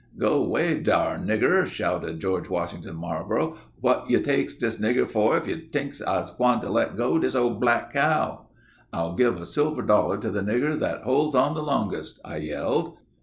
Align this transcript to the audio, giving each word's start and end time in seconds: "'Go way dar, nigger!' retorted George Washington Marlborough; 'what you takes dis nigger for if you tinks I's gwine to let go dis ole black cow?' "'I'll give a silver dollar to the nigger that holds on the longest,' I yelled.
"'Go 0.17 0.41
way 0.43 0.79
dar, 0.79 1.19
nigger!' 1.19 1.61
retorted 1.69 2.19
George 2.19 2.49
Washington 2.49 2.95
Marlborough; 2.95 3.55
'what 3.81 4.09
you 4.09 4.19
takes 4.19 4.55
dis 4.55 4.79
nigger 4.79 5.07
for 5.07 5.37
if 5.37 5.45
you 5.47 5.55
tinks 5.67 6.01
I's 6.01 6.31
gwine 6.31 6.59
to 6.61 6.71
let 6.71 6.97
go 6.97 7.19
dis 7.19 7.35
ole 7.35 7.53
black 7.53 7.93
cow?' 7.93 8.47
"'I'll 8.91 9.13
give 9.15 9.37
a 9.39 9.45
silver 9.45 9.83
dollar 9.83 10.17
to 10.17 10.31
the 10.31 10.41
nigger 10.41 10.79
that 10.79 11.03
holds 11.03 11.35
on 11.35 11.53
the 11.53 11.61
longest,' 11.61 12.19
I 12.25 12.37
yelled. 12.37 12.97